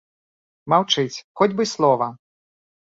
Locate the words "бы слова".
1.61-2.11